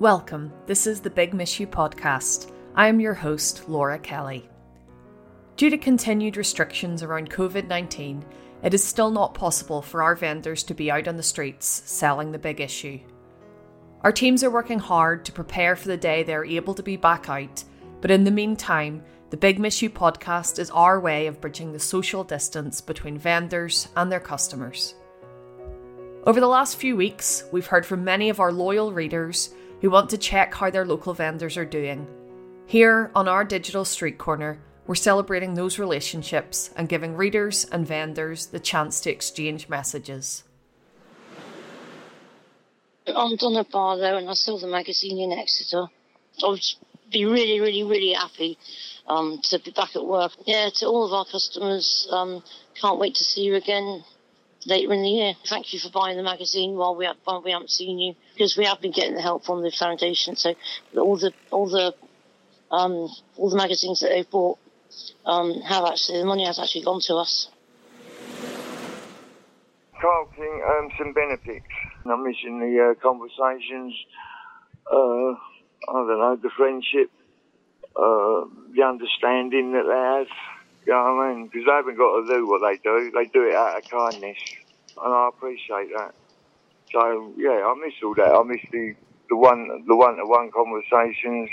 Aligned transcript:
Welcome. 0.00 0.50
This 0.64 0.86
is 0.86 1.02
the 1.02 1.10
Big 1.10 1.34
Miss 1.34 1.60
You 1.60 1.66
podcast. 1.66 2.50
I 2.74 2.88
am 2.88 3.00
your 3.00 3.12
host, 3.12 3.68
Laura 3.68 3.98
Kelly. 3.98 4.48
Due 5.56 5.68
to 5.68 5.76
continued 5.76 6.38
restrictions 6.38 7.02
around 7.02 7.28
COVID 7.28 7.68
19, 7.68 8.24
it 8.62 8.72
is 8.72 8.82
still 8.82 9.10
not 9.10 9.34
possible 9.34 9.82
for 9.82 10.02
our 10.02 10.14
vendors 10.16 10.62
to 10.62 10.74
be 10.74 10.90
out 10.90 11.06
on 11.06 11.18
the 11.18 11.22
streets 11.22 11.82
selling 11.84 12.32
the 12.32 12.38
big 12.38 12.62
issue. 12.62 12.98
Our 14.00 14.10
teams 14.10 14.42
are 14.42 14.50
working 14.50 14.78
hard 14.78 15.26
to 15.26 15.32
prepare 15.32 15.76
for 15.76 15.88
the 15.88 15.98
day 15.98 16.22
they 16.22 16.34
are 16.34 16.46
able 16.46 16.72
to 16.72 16.82
be 16.82 16.96
back 16.96 17.28
out, 17.28 17.62
but 18.00 18.10
in 18.10 18.24
the 18.24 18.30
meantime, 18.30 19.02
the 19.28 19.36
Big 19.36 19.58
Miss 19.58 19.82
You 19.82 19.90
podcast 19.90 20.58
is 20.58 20.70
our 20.70 20.98
way 20.98 21.26
of 21.26 21.42
bridging 21.42 21.74
the 21.74 21.78
social 21.78 22.24
distance 22.24 22.80
between 22.80 23.18
vendors 23.18 23.88
and 23.96 24.10
their 24.10 24.18
customers. 24.18 24.94
Over 26.24 26.40
the 26.40 26.48
last 26.48 26.76
few 26.76 26.96
weeks, 26.96 27.44
we've 27.52 27.66
heard 27.66 27.84
from 27.84 28.02
many 28.02 28.30
of 28.30 28.40
our 28.40 28.50
loyal 28.50 28.94
readers 28.94 29.50
who 29.80 29.90
want 29.90 30.10
to 30.10 30.18
check 30.18 30.54
how 30.54 30.70
their 30.70 30.84
local 30.84 31.14
vendors 31.14 31.56
are 31.56 31.64
doing. 31.64 32.06
Here 32.66 33.10
on 33.14 33.28
our 33.28 33.44
digital 33.44 33.84
street 33.84 34.18
corner, 34.18 34.58
we're 34.86 34.94
celebrating 34.94 35.54
those 35.54 35.78
relationships 35.78 36.70
and 36.76 36.88
giving 36.88 37.16
readers 37.16 37.64
and 37.64 37.86
vendors 37.86 38.46
the 38.46 38.60
chance 38.60 39.00
to 39.00 39.10
exchange 39.10 39.68
messages. 39.68 40.44
I'm 43.06 43.36
Donna 43.36 43.64
Barlow 43.64 44.16
and 44.16 44.28
I 44.28 44.34
sell 44.34 44.58
the 44.58 44.66
magazine 44.66 45.18
in 45.18 45.38
Exeter. 45.38 45.86
I 46.42 46.48
would 46.48 46.60
be 47.10 47.24
really, 47.24 47.60
really, 47.60 47.82
really 47.82 48.12
happy 48.12 48.56
um, 49.06 49.40
to 49.44 49.58
be 49.58 49.72
back 49.72 49.96
at 49.96 50.04
work. 50.04 50.32
Yeah, 50.46 50.68
to 50.76 50.86
all 50.86 51.06
of 51.06 51.12
our 51.12 51.24
customers, 51.24 52.06
um, 52.10 52.42
can't 52.80 52.98
wait 52.98 53.14
to 53.16 53.24
see 53.24 53.42
you 53.42 53.56
again 53.56 54.04
later 54.66 54.92
in 54.92 55.02
the 55.02 55.08
year. 55.08 55.34
Thank 55.46 55.72
you 55.72 55.80
for 55.80 55.90
buying 55.90 56.16
the 56.16 56.22
magazine 56.22 56.74
while 56.74 56.94
we, 56.94 57.06
have, 57.06 57.16
while 57.24 57.42
we 57.42 57.52
haven't 57.52 57.70
seen 57.70 57.98
you 57.98 58.14
because 58.34 58.56
we 58.56 58.64
have 58.64 58.80
been 58.80 58.92
getting 58.92 59.14
the 59.14 59.22
help 59.22 59.44
from 59.44 59.62
the 59.62 59.70
foundation. 59.70 60.36
So 60.36 60.54
all 60.96 61.16
the 61.16 61.32
all 61.50 61.68
the 61.68 61.94
um, 62.70 63.08
all 63.36 63.50
the 63.50 63.56
magazines 63.56 64.00
that 64.00 64.08
they've 64.08 64.30
bought 64.30 64.58
um, 65.24 65.60
have 65.62 65.84
actually 65.84 66.18
the 66.18 66.24
money 66.24 66.44
has 66.46 66.58
actually 66.58 66.84
gone 66.84 67.00
to 67.02 67.16
us. 67.16 67.48
Carl 70.00 70.28
King, 70.34 70.62
um, 70.66 70.88
St 70.98 71.14
Benedict's. 71.14 71.68
I'm 72.06 72.24
missing 72.24 72.58
the 72.58 72.90
uh, 72.90 73.02
conversations. 73.02 73.94
Uh, 74.90 75.36
I 75.88 75.92
don't 75.92 76.18
know 76.18 76.38
the 76.42 76.50
friendship, 76.56 77.10
uh, 77.94 78.48
the 78.74 78.82
understanding 78.82 79.72
that 79.72 79.84
they 79.86 80.18
have. 80.18 80.26
You 80.86 80.92
know 80.92 81.14
what 81.14 81.24
I 81.24 81.34
mean? 81.34 81.46
Because 81.46 81.66
they 81.66 81.72
haven't 81.72 81.96
got 81.96 82.20
to 82.20 82.26
do 82.26 82.48
what 82.48 82.62
they 82.64 82.76
do. 82.82 83.12
They 83.14 83.26
do 83.26 83.48
it 83.48 83.54
out 83.54 83.76
of 83.76 83.90
kindness, 83.90 84.38
and 84.96 85.12
I 85.14 85.28
appreciate 85.28 85.90
that. 85.96 86.14
So 86.92 87.32
yeah, 87.36 87.62
I 87.66 87.74
miss 87.78 87.94
all 88.02 88.14
that. 88.14 88.32
I 88.32 88.42
miss 88.42 88.62
the 88.72 88.94
the 89.28 89.36
one 89.36 89.84
the 89.86 89.96
one 89.96 90.16
to 90.16 90.26
one 90.26 90.50
conversations. 90.50 91.50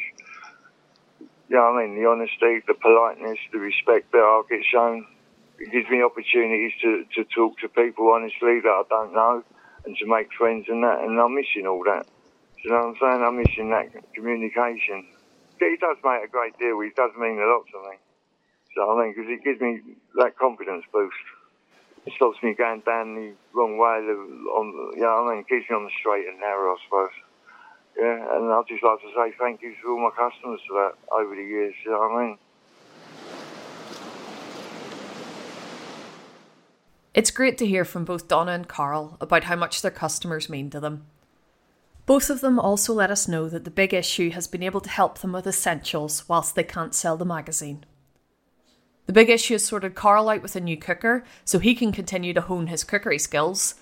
You 1.49 1.55
know 1.55 1.71
what 1.71 1.83
I 1.83 1.87
mean? 1.87 1.95
The 1.95 2.09
honesty, 2.09 2.59
the 2.67 2.73
politeness, 2.73 3.39
the 3.53 3.59
respect 3.59 4.11
that 4.11 4.19
I 4.19 4.41
get 4.49 4.65
shown. 4.65 5.05
It 5.59 5.71
gives 5.71 5.89
me 5.89 6.03
opportunities 6.03 6.73
to, 6.83 7.05
to 7.15 7.23
talk 7.33 7.57
to 7.59 7.69
people 7.69 8.11
honestly 8.11 8.59
that 8.61 8.69
I 8.69 8.83
don't 8.89 9.13
know 9.13 9.43
and 9.85 9.95
to 9.97 10.05
make 10.05 10.27
friends 10.37 10.65
and 10.67 10.83
that. 10.83 10.99
And 11.01 11.19
I'm 11.19 11.33
missing 11.33 11.65
all 11.65 11.83
that. 11.85 12.05
You 12.63 12.71
know 12.71 12.77
what 12.77 12.87
I'm 12.87 12.95
saying? 12.99 13.23
I'm 13.23 13.37
missing 13.37 13.69
that 13.71 14.13
communication. 14.13 15.07
It 15.59 15.79
does 15.79 15.97
make 16.03 16.23
a 16.23 16.27
great 16.27 16.59
deal. 16.59 16.81
It 16.81 16.95
does 16.95 17.11
mean 17.17 17.39
a 17.39 17.47
lot 17.47 17.63
to 17.71 17.89
me. 17.89 17.97
I 18.81 19.01
mean, 19.01 19.13
because 19.15 19.29
it 19.29 19.43
gives 19.43 19.61
me 19.61 19.81
that 20.15 20.37
confidence 20.37 20.85
boost. 20.93 21.15
It 22.05 22.13
stops 22.15 22.37
me 22.41 22.53
going 22.53 22.81
down 22.85 23.15
the 23.15 23.33
wrong 23.53 23.77
way. 23.77 23.99
On, 23.99 24.93
you 24.95 25.01
know 25.01 25.27
I 25.27 25.31
mean? 25.31 25.39
It 25.39 25.49
keeps 25.49 25.69
me 25.69 25.75
on 25.75 25.83
the 25.83 25.91
straight 25.99 26.27
and 26.27 26.39
narrow, 26.39 26.73
I 26.73 26.77
suppose. 26.85 27.15
Yeah, 27.99 28.37
and 28.37 28.53
I'd 28.53 28.67
just 28.67 28.83
like 28.83 29.01
to 29.01 29.07
say 29.15 29.35
thank 29.39 29.61
you 29.61 29.73
to 29.81 29.89
all 29.89 29.99
my 29.99 30.11
customers 30.15 30.61
for 30.67 30.73
that 30.79 30.93
over 31.11 31.35
the 31.35 31.41
years. 31.41 31.73
You 31.83 31.91
know 31.91 31.99
what 31.99 32.11
I 32.11 32.25
mean? 32.27 32.37
It's 37.13 37.31
great 37.31 37.57
to 37.57 37.65
hear 37.65 37.83
from 37.83 38.05
both 38.05 38.27
Donna 38.27 38.51
and 38.51 38.67
Carl 38.67 39.17
about 39.19 39.45
how 39.45 39.55
much 39.55 39.81
their 39.81 39.89
customers 39.89 40.49
mean 40.49 40.69
to 40.69 40.79
them. 40.79 41.07
Both 42.05 42.29
of 42.29 42.41
them 42.41 42.59
also 42.59 42.93
let 42.93 43.09
us 43.09 43.27
know 43.27 43.49
that 43.49 43.65
the 43.65 43.71
big 43.71 43.93
issue 43.93 44.29
has 44.29 44.47
been 44.47 44.61
able 44.61 44.81
to 44.81 44.89
help 44.89 45.17
them 45.17 45.33
with 45.33 45.47
essentials 45.47 46.29
whilst 46.29 46.53
they 46.53 46.63
can't 46.63 46.93
sell 46.93 47.17
the 47.17 47.25
magazine. 47.25 47.85
The 49.07 49.13
big 49.13 49.29
issue 49.29 49.55
is 49.55 49.65
sorted 49.65 49.95
Carl 49.95 50.27
out 50.27 50.41
with 50.41 50.57
a 50.57 50.61
new 50.61 50.75
cooker 50.75 51.23
so 51.45 51.59
he 51.59 51.73
can 51.73 51.93
continue 51.93 52.33
to 52.33 52.41
hone 52.41 52.67
his 52.67 52.83
cookery 52.83 53.17
skills, 53.17 53.75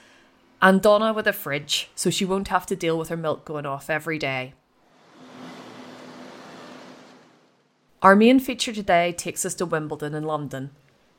and 0.62 0.82
Donna 0.82 1.14
with 1.14 1.26
a 1.26 1.34
fridge 1.34 1.90
so 1.96 2.12
she 2.12 2.26
won't 2.26 2.50
have 2.50 2.68
to 2.68 2.76
deal 2.76 2.98
with 2.98 3.10
her 3.10 3.18
milk 3.18 3.44
going 3.44 3.66
off 3.66 3.90
every 3.90 4.20
day. 4.20 4.54
Our 8.04 8.16
main 8.16 8.40
feature 8.40 8.72
today 8.72 9.14
takes 9.14 9.44
us 9.46 9.56
to 9.56 9.66
Wimbledon 9.66 10.14
in 10.14 10.26
London. 10.26 10.70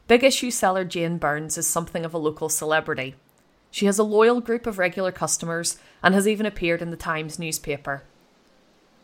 Big 0.06 0.22
issue 0.22 0.53
seller 0.53 0.84
Jane 0.84 1.19
Burns 1.19 1.59
is 1.59 1.66
something 1.66 2.05
of 2.05 2.15
a 2.15 2.19
local 2.19 2.49
celebrity. 2.49 3.16
She 3.72 3.87
has 3.87 3.99
a 3.99 4.05
loyal 4.05 4.41
group 4.41 4.69
of 4.69 4.78
regular 4.78 5.11
customers 5.11 5.78
and 6.00 6.15
has 6.15 6.28
even 6.28 6.47
appeared 6.47 6.81
in 6.81 6.93
the 6.93 6.97
Times 6.97 7.41
newspaper. 7.41 8.05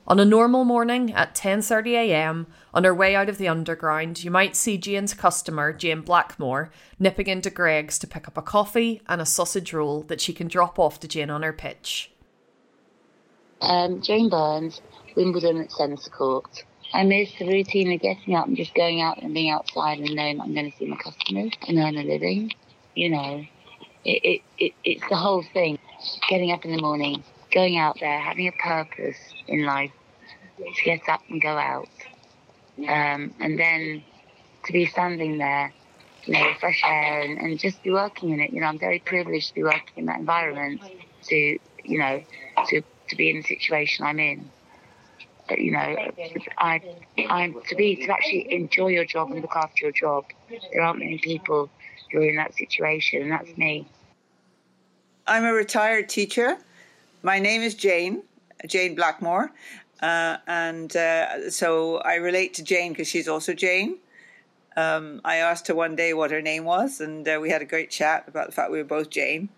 On 0.06 0.18
a 0.18 0.24
normal 0.24 0.64
morning 0.64 1.12
at 1.12 1.34
10.30am, 1.34 2.46
on 2.74 2.84
her 2.84 2.94
way 2.94 3.14
out 3.14 3.28
of 3.28 3.38
the 3.38 3.46
underground, 3.46 4.24
you 4.24 4.32
might 4.32 4.56
see 4.56 4.76
Jane's 4.76 5.14
customer, 5.14 5.72
Jane 5.72 6.00
Blackmore, 6.00 6.72
nipping 6.98 7.28
into 7.28 7.50
Greggs 7.50 8.00
to 8.00 8.08
pick 8.08 8.26
up 8.26 8.36
a 8.36 8.42
coffee 8.42 9.00
and 9.08 9.20
a 9.20 9.26
sausage 9.26 9.72
roll 9.72 10.02
that 10.02 10.20
she 10.20 10.32
can 10.32 10.48
drop 10.48 10.78
off 10.78 10.98
to 11.00 11.08
Jane 11.08 11.30
on 11.30 11.42
her 11.42 11.52
pitch. 11.52 12.10
Um, 13.60 14.02
Jane 14.02 14.28
Burns, 14.28 14.80
Wimbledon 15.14 15.60
at 15.60 15.70
Centre 15.70 16.10
Court. 16.10 16.64
I 16.92 17.04
miss 17.04 17.30
the 17.38 17.46
routine 17.46 17.92
of 17.92 18.00
getting 18.00 18.34
up 18.34 18.48
and 18.48 18.56
just 18.56 18.74
going 18.74 19.00
out 19.00 19.22
and 19.22 19.32
being 19.32 19.50
outside 19.50 19.98
and 19.98 20.14
knowing 20.16 20.40
I'm 20.40 20.52
going 20.52 20.70
to 20.70 20.76
see 20.76 20.86
my 20.86 20.96
customers 20.96 21.52
and 21.68 21.78
earn 21.78 21.96
a 21.96 22.02
living. 22.02 22.52
You 22.96 23.10
know, 23.10 23.46
it, 24.04 24.20
it, 24.24 24.42
it, 24.58 24.72
it's 24.84 25.08
the 25.08 25.16
whole 25.16 25.44
thing. 25.54 25.78
Getting 26.28 26.50
up 26.50 26.64
in 26.64 26.74
the 26.74 26.82
morning, 26.82 27.22
going 27.52 27.76
out 27.78 27.98
there, 28.00 28.18
having 28.18 28.48
a 28.48 28.52
purpose 28.52 29.16
in 29.46 29.64
life 29.64 29.92
to 30.58 30.84
get 30.84 31.08
up 31.08 31.22
and 31.28 31.40
go 31.40 31.56
out. 31.56 31.88
Um, 32.78 33.34
and 33.38 33.58
then 33.58 34.02
to 34.64 34.72
be 34.72 34.86
standing 34.86 35.38
there, 35.38 35.72
you 36.24 36.34
know, 36.34 36.52
fresh 36.58 36.82
air 36.84 37.20
and, 37.22 37.38
and 37.38 37.58
just 37.58 37.82
be 37.82 37.90
working 37.90 38.30
in 38.30 38.40
it. 38.40 38.52
You 38.52 38.60
know, 38.60 38.66
I'm 38.66 38.78
very 38.78 38.98
privileged 38.98 39.48
to 39.48 39.54
be 39.54 39.62
working 39.62 39.94
in 39.96 40.06
that 40.06 40.18
environment, 40.18 40.80
to, 41.28 41.36
you 41.84 41.98
know, 41.98 42.22
to, 42.68 42.82
to 43.08 43.16
be 43.16 43.30
in 43.30 43.36
the 43.36 43.42
situation 43.42 44.06
I'm 44.06 44.18
in. 44.18 44.50
You 45.50 45.72
know, 45.72 45.96
I, 46.56 46.80
I'm 47.28 47.60
to 47.68 47.74
be, 47.74 47.96
to 48.06 48.12
actually 48.12 48.52
enjoy 48.54 48.88
your 48.88 49.04
job 49.04 49.30
and 49.30 49.42
look 49.42 49.54
after 49.54 49.84
your 49.84 49.92
job. 49.92 50.24
There 50.48 50.80
aren't 50.80 51.00
many 51.00 51.18
people 51.18 51.68
who 52.10 52.20
are 52.20 52.28
in 52.28 52.36
that 52.36 52.54
situation, 52.54 53.22
and 53.22 53.32
that's 53.32 53.56
me. 53.58 53.86
I'm 55.26 55.44
a 55.44 55.52
retired 55.52 56.08
teacher 56.08 56.58
my 57.22 57.38
name 57.38 57.62
is 57.62 57.74
Jane, 57.74 58.22
Jane 58.66 58.94
Blackmore. 58.94 59.52
Uh, 60.00 60.38
and 60.46 60.94
uh, 60.96 61.50
so 61.50 61.98
I 61.98 62.16
relate 62.16 62.54
to 62.54 62.64
Jane 62.64 62.92
because 62.92 63.08
she's 63.08 63.28
also 63.28 63.54
Jane. 63.54 63.98
Um, 64.76 65.20
I 65.24 65.36
asked 65.36 65.68
her 65.68 65.74
one 65.74 65.94
day 65.94 66.14
what 66.14 66.30
her 66.30 66.42
name 66.42 66.64
was, 66.64 67.00
and 67.00 67.28
uh, 67.28 67.38
we 67.40 67.50
had 67.50 67.62
a 67.62 67.66
great 67.66 67.90
chat 67.90 68.24
about 68.26 68.46
the 68.46 68.52
fact 68.52 68.72
we 68.72 68.78
were 68.78 68.84
both 68.84 69.10
Jane. 69.10 69.48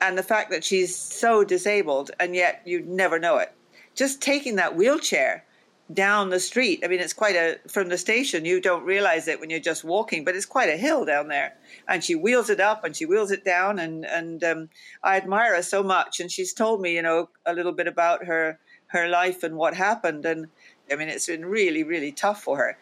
And 0.00 0.18
the 0.18 0.22
fact 0.22 0.50
that 0.50 0.64
she's 0.64 0.94
so 0.94 1.44
disabled, 1.44 2.10
and 2.18 2.34
yet 2.34 2.62
you'd 2.64 2.88
never 2.88 3.18
know 3.18 3.38
it. 3.38 3.52
Just 3.94 4.20
taking 4.20 4.56
that 4.56 4.76
wheelchair 4.76 5.44
down 5.92 6.30
the 6.30 6.40
street. 6.40 6.80
I 6.84 6.88
mean, 6.88 7.00
it's 7.00 7.12
quite 7.12 7.36
a, 7.36 7.58
from 7.68 7.88
the 7.88 7.98
station, 7.98 8.44
you 8.44 8.60
don't 8.60 8.84
realize 8.84 9.28
it 9.28 9.40
when 9.40 9.50
you're 9.50 9.60
just 9.60 9.84
walking, 9.84 10.24
but 10.24 10.34
it's 10.34 10.46
quite 10.46 10.68
a 10.68 10.76
hill 10.76 11.04
down 11.04 11.28
there. 11.28 11.54
And 11.86 12.02
she 12.02 12.14
wheels 12.14 12.50
it 12.50 12.60
up 12.60 12.84
and 12.84 12.96
she 12.96 13.06
wheels 13.06 13.30
it 13.30 13.44
down. 13.44 13.78
And, 13.78 14.04
and 14.04 14.42
um, 14.42 14.68
I 15.02 15.16
admire 15.16 15.54
her 15.54 15.62
so 15.62 15.82
much. 15.82 16.18
And 16.18 16.30
she's 16.30 16.52
told 16.52 16.80
me, 16.80 16.94
you 16.94 17.02
know, 17.02 17.28
a 17.44 17.54
little 17.54 17.72
bit 17.72 17.86
about 17.86 18.24
her, 18.24 18.58
her 18.88 19.08
life 19.08 19.42
and 19.42 19.56
what 19.56 19.74
happened. 19.74 20.24
And 20.24 20.48
I 20.90 20.96
mean, 20.96 21.08
it's 21.08 21.26
been 21.26 21.46
really, 21.46 21.84
really 21.84 22.10
tough 22.10 22.42
for 22.42 22.56
her. 22.56 22.78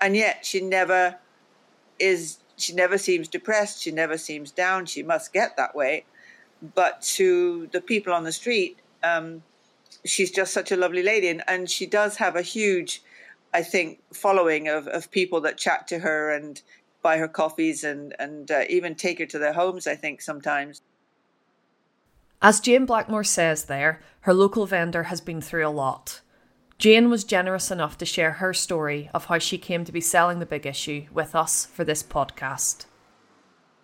And 0.00 0.16
yet 0.16 0.44
she 0.44 0.60
never 0.60 1.18
is, 2.00 2.38
she 2.56 2.74
never 2.74 2.98
seems 2.98 3.28
depressed. 3.28 3.82
She 3.82 3.92
never 3.92 4.18
seems 4.18 4.50
down. 4.50 4.86
She 4.86 5.04
must 5.04 5.32
get 5.32 5.56
that 5.56 5.76
way. 5.76 6.06
But 6.74 7.02
to 7.02 7.68
the 7.72 7.80
people 7.80 8.12
on 8.12 8.24
the 8.24 8.32
street, 8.32 8.78
um, 9.04 9.42
she's 10.04 10.30
just 10.30 10.52
such 10.52 10.72
a 10.72 10.76
lovely 10.76 11.02
lady, 11.02 11.28
and, 11.28 11.42
and 11.46 11.70
she 11.70 11.86
does 11.86 12.16
have 12.16 12.36
a 12.36 12.42
huge, 12.42 13.02
I 13.52 13.62
think, 13.62 14.00
following 14.12 14.68
of, 14.68 14.86
of 14.88 15.10
people 15.10 15.40
that 15.42 15.58
chat 15.58 15.86
to 15.88 16.00
her 16.00 16.30
and 16.30 16.60
buy 17.02 17.18
her 17.18 17.28
coffees 17.28 17.82
and 17.82 18.14
and 18.18 18.50
uh, 18.50 18.62
even 18.68 18.94
take 18.94 19.18
her 19.18 19.26
to 19.26 19.38
their 19.38 19.52
homes. 19.52 19.86
I 19.86 19.96
think 19.96 20.22
sometimes. 20.22 20.80
As 22.40 22.60
Jane 22.60 22.86
Blackmore 22.86 23.24
says 23.24 23.66
there, 23.66 24.02
her 24.20 24.34
local 24.34 24.66
vendor 24.66 25.04
has 25.04 25.20
been 25.20 25.40
through 25.40 25.66
a 25.66 25.70
lot. 25.70 26.20
Jane 26.76 27.08
was 27.08 27.22
generous 27.22 27.70
enough 27.70 27.96
to 27.98 28.04
share 28.04 28.32
her 28.32 28.52
story 28.52 29.08
of 29.14 29.26
how 29.26 29.38
she 29.38 29.56
came 29.56 29.84
to 29.84 29.92
be 29.92 30.00
selling 30.00 30.40
the 30.40 30.46
big 30.46 30.66
issue 30.66 31.06
with 31.12 31.36
us 31.36 31.66
for 31.66 31.84
this 31.84 32.02
podcast. 32.02 32.86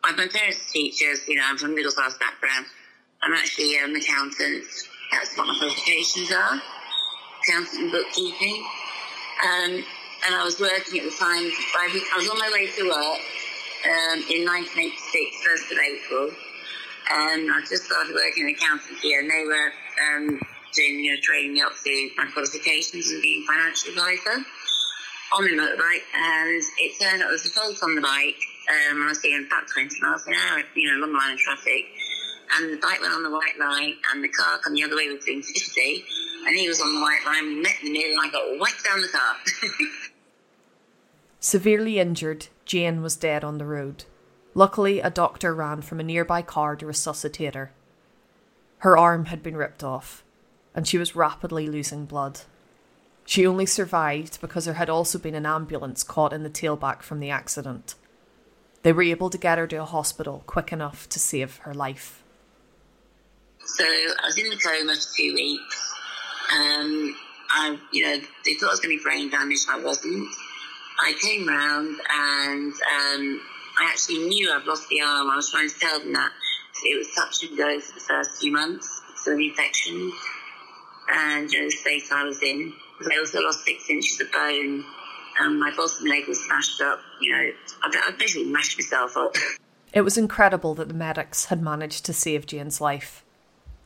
My 0.02 0.12
parents 0.12 0.40
are 0.40 0.72
teachers, 0.72 1.20
you 1.28 1.36
know, 1.36 1.42
I'm 1.44 1.56
from 1.56 1.76
middle 1.76 1.92
class 1.92 2.18
background. 2.18 2.66
I'm 3.22 3.32
actually 3.32 3.76
an 3.78 3.94
accountant 3.94 4.64
that's 5.18 5.36
what 5.36 5.48
my 5.48 5.58
qualifications 5.58 6.30
are. 6.30 6.62
accounting 7.42 7.82
and 7.82 7.92
bookkeeping. 7.92 8.64
Um, 9.42 9.82
and 10.26 10.34
I 10.34 10.44
was 10.44 10.60
working 10.60 10.98
at 11.00 11.04
the 11.04 11.16
time. 11.18 11.50
I 11.74 12.16
was 12.16 12.28
on 12.28 12.38
my 12.38 12.50
way 12.52 12.66
to 12.66 12.82
work 12.86 13.22
um, 13.82 14.18
in 14.30 14.46
1986, 14.46 15.42
1st 15.42 15.72
of 15.72 15.78
April. 15.78 16.30
And 17.10 17.50
I 17.50 17.60
just 17.66 17.84
started 17.84 18.14
working 18.14 18.48
in 18.48 18.54
accountancy, 18.54 19.14
and 19.14 19.30
they 19.30 19.44
were 19.46 19.72
um, 20.06 20.40
doing, 20.74 21.00
you 21.02 21.14
know, 21.14 21.20
training 21.22 21.54
me 21.54 21.62
up 21.62 21.72
to 21.72 22.10
my 22.16 22.26
qualifications 22.30 23.10
and 23.10 23.22
being 23.22 23.46
financial 23.46 23.90
advisor 23.90 24.44
on 25.34 25.44
the 25.44 25.56
motorbike. 25.56 26.04
And 26.14 26.62
it 26.78 27.00
turned 27.00 27.22
out 27.22 27.26
there 27.26 27.32
was 27.32 27.46
a 27.46 27.50
fault 27.50 27.78
on 27.82 27.94
the 27.94 28.02
bike. 28.02 28.38
Um, 28.68 29.02
I 29.02 29.08
was 29.08 29.18
doing 29.18 29.46
about 29.46 29.66
20 29.72 29.98
miles 30.02 30.26
an 30.26 30.34
hour, 30.34 30.62
you 30.76 30.90
know, 30.92 31.06
long 31.06 31.14
line 31.14 31.32
of 31.32 31.38
traffic. 31.38 31.86
And 32.56 32.72
the 32.72 32.78
bike 32.78 33.00
went 33.00 33.12
on 33.12 33.22
the 33.22 33.30
white 33.30 33.58
line, 33.58 33.94
and 34.12 34.24
the 34.24 34.28
car 34.28 34.58
come 34.58 34.74
the 34.74 34.84
other 34.84 34.96
way 34.96 35.08
was 35.08 35.24
doing 35.24 35.42
50, 35.42 36.04
and 36.46 36.56
he 36.56 36.68
was 36.68 36.80
on 36.80 36.94
the 36.94 37.00
white 37.00 37.20
line. 37.26 37.44
We 37.46 37.62
met 37.62 37.76
in 37.82 37.92
the 37.92 37.98
middle, 37.98 38.18
and 38.18 38.28
I 38.28 38.30
got 38.30 38.58
whacked 38.58 38.84
down 38.84 39.00
the 39.00 39.08
car. 39.08 39.36
Severely 41.40 41.98
injured, 41.98 42.48
Jane 42.64 43.02
was 43.02 43.16
dead 43.16 43.44
on 43.44 43.58
the 43.58 43.66
road. 43.66 44.04
Luckily, 44.54 45.00
a 45.00 45.10
doctor 45.10 45.54
ran 45.54 45.82
from 45.82 46.00
a 46.00 46.04
nearby 46.04 46.42
car 46.42 46.74
to 46.76 46.86
resuscitate 46.86 47.54
her. 47.54 47.70
Her 48.78 48.96
arm 48.96 49.26
had 49.26 49.42
been 49.42 49.56
ripped 49.56 49.84
off, 49.84 50.24
and 50.74 50.86
she 50.86 50.98
was 50.98 51.16
rapidly 51.16 51.68
losing 51.68 52.06
blood. 52.06 52.40
She 53.24 53.46
only 53.46 53.66
survived 53.66 54.40
because 54.40 54.64
there 54.64 54.74
had 54.74 54.88
also 54.88 55.18
been 55.18 55.34
an 55.34 55.46
ambulance 55.46 56.02
caught 56.02 56.32
in 56.32 56.44
the 56.44 56.50
tailback 56.50 57.02
from 57.02 57.20
the 57.20 57.30
accident. 57.30 57.94
They 58.82 58.92
were 58.92 59.02
able 59.02 59.28
to 59.30 59.38
get 59.38 59.58
her 59.58 59.66
to 59.66 59.82
a 59.82 59.84
hospital 59.84 60.44
quick 60.46 60.72
enough 60.72 61.08
to 61.10 61.18
save 61.18 61.58
her 61.58 61.74
life. 61.74 62.22
So 63.64 63.84
I 63.84 64.26
was 64.26 64.38
in 64.38 64.50
the 64.50 64.56
coma 64.56 64.94
for 64.94 65.16
two 65.16 65.34
weeks. 65.34 65.94
Um, 66.52 67.16
I, 67.50 67.78
you 67.92 68.02
know, 68.02 68.20
they 68.44 68.54
thought 68.54 68.68
I 68.68 68.72
was 68.72 68.80
going 68.80 68.96
to 68.96 68.98
be 68.98 69.02
brain 69.02 69.30
damaged. 69.30 69.66
I 69.70 69.80
wasn't. 69.80 70.28
I 71.00 71.14
came 71.22 71.46
round 71.46 71.96
and 72.10 72.72
um, 72.72 73.40
I 73.78 73.88
actually 73.90 74.18
knew 74.18 74.52
I'd 74.52 74.64
lost 74.64 74.88
the 74.88 75.00
arm. 75.00 75.30
I 75.30 75.36
was 75.36 75.50
trying 75.50 75.68
to 75.68 75.78
tell 75.78 76.00
them 76.00 76.12
that 76.14 76.32
it 76.84 76.98
was 76.98 77.08
touch 77.14 77.48
and 77.48 77.56
go 77.56 77.80
for 77.80 77.94
the 77.94 78.00
first 78.00 78.40
few 78.40 78.52
months, 78.52 79.00
so 79.16 79.36
the 79.36 79.48
infection 79.48 80.12
and 81.10 81.50
you 81.52 81.60
know, 81.60 81.66
the 81.66 81.70
state 81.70 82.04
I 82.12 82.24
was 82.24 82.42
in. 82.42 82.72
I 83.10 83.18
also 83.18 83.40
lost 83.40 83.64
six 83.64 83.88
inches 83.88 84.20
of 84.20 84.32
bone. 84.32 84.84
My 85.40 85.72
bottom 85.76 86.06
leg 86.06 86.26
was 86.26 86.44
smashed 86.44 86.80
up. 86.80 87.00
You 87.20 87.32
know, 87.32 87.50
I, 87.82 88.08
I 88.08 88.10
basically 88.18 88.50
mashed 88.50 88.76
myself 88.76 89.16
up. 89.16 89.36
It 89.92 90.00
was 90.02 90.18
incredible 90.18 90.74
that 90.74 90.88
the 90.88 90.94
medics 90.94 91.46
had 91.46 91.62
managed 91.62 92.04
to 92.06 92.12
save 92.12 92.46
Jane's 92.46 92.80
life. 92.80 93.24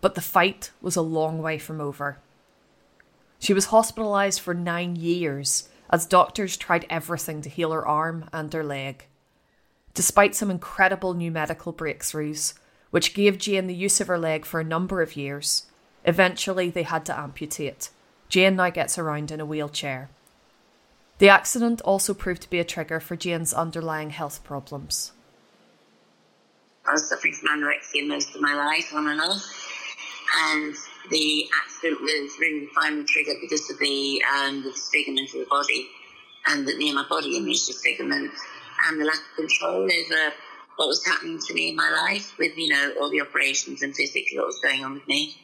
But 0.02 0.14
the 0.14 0.20
fight 0.20 0.72
was 0.82 0.96
a 0.96 1.00
long 1.00 1.40
way 1.40 1.56
from 1.56 1.80
over. 1.80 2.18
She 3.38 3.54
was 3.54 3.68
hospitalised 3.68 4.40
for 4.40 4.52
nine 4.52 4.96
years 4.96 5.70
as 5.88 6.06
doctors 6.06 6.58
tried 6.58 6.84
everything 6.90 7.40
to 7.42 7.48
heal 7.48 7.72
her 7.72 7.86
arm 7.86 8.28
and 8.32 8.52
her 8.52 8.64
leg. 8.64 9.06
Despite 9.94 10.34
some 10.34 10.50
incredible 10.50 11.14
new 11.14 11.30
medical 11.30 11.72
breakthroughs, 11.72 12.54
which 12.90 13.14
gave 13.14 13.38
Jane 13.38 13.66
the 13.66 13.74
use 13.74 14.00
of 14.00 14.08
her 14.08 14.18
leg 14.18 14.44
for 14.44 14.60
a 14.60 14.64
number 14.64 15.02
of 15.02 15.16
years, 15.16 15.66
eventually 16.04 16.68
they 16.68 16.82
had 16.82 17.06
to 17.06 17.18
amputate. 17.18 17.90
Jane 18.28 18.56
now 18.56 18.70
gets 18.70 18.98
around 18.98 19.30
in 19.30 19.40
a 19.40 19.46
wheelchair. 19.46 20.08
The 21.18 21.28
accident 21.28 21.80
also 21.82 22.14
proved 22.14 22.42
to 22.42 22.50
be 22.50 22.58
a 22.58 22.64
trigger 22.64 22.98
for 22.98 23.14
Jane's 23.14 23.54
underlying 23.54 24.10
health 24.10 24.42
problems. 24.42 25.12
I 26.84 26.92
was 26.92 27.08
suffering 27.08 27.34
from 27.34 27.60
anorexia 27.60 28.08
most 28.08 28.34
of 28.34 28.40
my 28.40 28.54
life, 28.54 28.92
on 28.92 29.06
and 29.06 29.20
off, 29.20 29.61
and 30.34 30.74
the 31.10 31.48
accident 31.62 32.00
was 32.00 32.36
really 32.40 32.68
finally 32.74 33.04
triggered 33.04 33.36
because 33.40 33.70
of 33.70 33.78
the, 33.78 34.22
um, 34.34 34.62
the 34.62 34.70
disfigurement 34.70 35.28
of 35.34 35.40
the 35.40 35.46
body 35.46 35.88
and 36.48 36.66
the 36.66 36.74
near 36.76 36.94
my 36.94 37.04
body 37.08 37.36
image 37.36 37.66
disfigurement 37.66 38.32
and 38.86 39.00
the 39.00 39.04
lack 39.04 39.18
of 39.18 39.36
control 39.36 39.84
over 39.84 40.32
what 40.76 40.88
was 40.88 41.04
happening 41.06 41.38
to 41.38 41.54
me 41.54 41.70
in 41.70 41.76
my 41.76 41.90
life 41.90 42.36
with, 42.38 42.56
you 42.56 42.68
know, 42.68 42.94
all 43.00 43.10
the 43.10 43.20
operations 43.20 43.82
and 43.82 43.94
physically 43.94 44.36
what 44.36 44.46
was 44.46 44.58
going 44.60 44.84
on 44.84 44.94
with 44.94 45.06
me. 45.06 45.36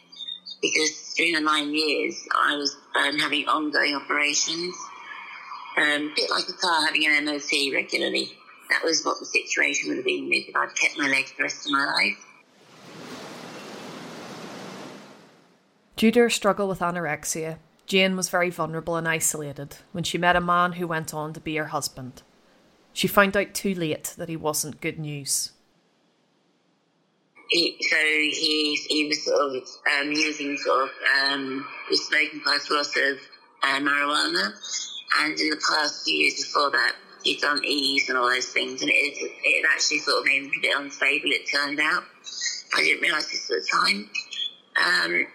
Because 0.61 1.14
during 1.17 1.35
the 1.35 1.40
nine 1.40 1.73
years, 1.73 2.26
I 2.35 2.56
was 2.56 2.76
um, 2.96 3.19
having 3.19 3.46
ongoing 3.46 3.94
operations, 3.94 4.75
um, 5.76 6.11
a 6.11 6.12
bit 6.17 6.31
like 6.31 6.49
a 6.49 6.52
car 6.55 6.87
having 6.87 7.06
an 7.06 7.25
MOT 7.26 7.73
regularly. 7.73 8.32
That 8.70 8.82
was 8.82 9.05
what 9.05 9.20
the 9.20 9.26
situation 9.26 9.88
would 9.88 9.99
have 9.99 10.05
been 10.05 10.29
if 10.32 10.55
I'd 10.56 10.75
kept 10.75 10.99
my 10.99 11.08
legs 11.08 11.32
the 11.37 11.44
rest 11.44 11.67
of 11.67 11.73
my 11.73 11.87
life. 11.87 12.27
Due 15.99 16.12
to 16.12 16.21
her 16.21 16.31
struggle 16.31 16.69
with 16.69 16.79
anorexia, 16.79 17.59
Jane 17.87 18.17
was 18.17 18.29
very 18.29 18.50
vulnerable 18.50 18.95
and 18.95 19.09
isolated 19.09 19.79
when 19.91 20.05
she 20.05 20.17
met 20.17 20.37
a 20.37 20.41
man 20.41 20.75
who 20.75 20.87
went 20.87 21.12
on 21.12 21.33
to 21.33 21.41
be 21.41 21.56
her 21.56 21.67
husband. 21.67 22.23
She 22.93 23.09
found 23.09 23.37
out 23.37 23.53
too 23.53 23.75
late 23.75 24.15
that 24.17 24.29
he 24.29 24.37
wasn't 24.37 24.81
good 24.81 25.00
news. 25.00 25.50
He, 27.50 27.77
so 27.81 27.97
he 27.97 28.79
he 28.89 29.09
was 29.09 29.25
sort 29.25 29.41
of 29.41 29.69
um, 29.99 30.12
using 30.12 30.56
sort 30.59 30.85
of 30.85 30.91
um, 31.21 31.67
was 31.91 32.06
smoking 32.06 32.43
quite 32.43 32.61
a 32.71 32.75
lot 32.75 32.87
of 32.87 33.19
uh, 33.65 33.81
marijuana, 33.81 34.53
and 35.23 35.41
in 35.41 35.50
the 35.50 35.61
past 35.69 36.05
few 36.05 36.15
years 36.15 36.37
before 36.37 36.71
that, 36.71 36.95
he'd 37.25 37.41
done 37.41 37.61
E's 37.65 38.09
and 38.09 38.17
all 38.17 38.29
those 38.29 38.47
things, 38.47 38.83
and 38.83 38.91
it 38.93 39.19
it 39.43 39.67
actually 39.75 39.99
sort 39.99 40.19
of 40.19 40.27
made 40.27 40.45
him 40.45 40.53
a 40.56 40.61
bit 40.61 40.77
unstable. 40.77 41.31
It 41.33 41.50
turned 41.50 41.81
out, 41.81 42.05
I 42.77 42.83
didn't 42.83 43.00
realise 43.00 43.33
this 43.33 43.50
at 43.50 43.62
the 43.62 43.69
time. 43.73 44.11
Um, 44.77 45.27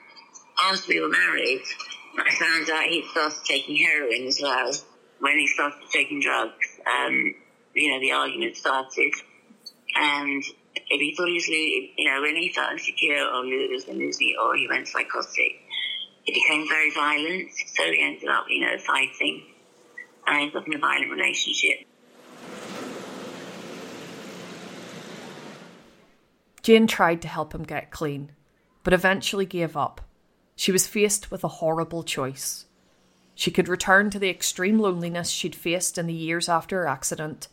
after 0.63 0.89
we 0.89 1.01
were 1.01 1.10
married, 1.10 1.62
I 2.18 2.33
found 2.36 2.69
out 2.69 2.83
he 2.86 3.06
started 3.12 3.39
taking 3.45 3.75
heroin 3.75 4.27
as 4.27 4.39
well. 4.42 4.71
When 5.19 5.38
he 5.38 5.48
started 5.48 5.80
taking 5.92 6.21
drugs, 6.21 6.80
um, 6.88 7.36
you 7.74 7.92
know, 7.92 8.00
the 8.00 8.12
argument 8.12 8.56
started. 8.56 9.13
And 9.95 10.44
if 10.75 11.00
he 11.00 11.15
thought 11.15 11.27
he 11.27 11.33
was 11.36 11.48
losing, 11.48 11.89
you 11.98 12.10
know, 12.10 12.21
when 12.21 12.36
he 12.36 12.51
felt 12.51 12.71
insecure 12.71 13.25
or 13.25 13.44
was 13.44 13.88
lose 13.88 14.19
me 14.19 14.36
or 14.42 14.56
he 14.56 14.68
went 14.68 14.88
psychotic, 14.88 15.54
it 16.25 16.33
became 16.33 16.68
very 16.68 16.92
violent. 16.92 17.50
So 17.75 17.83
we 17.83 18.01
ended 18.01 18.30
up, 18.30 18.45
you 18.50 18.62
know, 18.62 18.77
fighting. 18.77 19.44
I 20.25 20.42
ended 20.42 20.56
up 20.56 20.68
in 20.68 20.75
a 20.75 20.80
violent 20.80 21.12
relationship. 21.12 21.86
Jane 26.62 26.88
tried 26.88 27.22
to 27.24 27.27
help 27.27 27.53
him 27.53 27.63
get 27.63 27.91
clean, 27.91 28.32
but 28.84 28.93
eventually 28.93 29.46
gave 29.46 29.75
up 29.75 30.00
she 30.55 30.72
was 30.72 30.88
faced 30.88 31.31
with 31.31 31.43
a 31.43 31.60
horrible 31.60 32.03
choice. 32.03 32.65
She 33.36 33.51
could 33.51 33.67
return 33.67 34.10
to 34.12 34.19
the 34.19 34.29
extreme 34.29 34.79
loneliness 34.79 35.29
she'd 35.29 35.55
faced 35.55 35.98
in 35.98 36.05
the 36.05 36.13
years 36.13 36.48
after 36.48 36.77
her 36.77 36.88
accident, 36.88 37.48